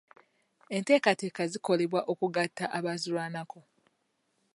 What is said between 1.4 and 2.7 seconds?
zikolebwa okugatta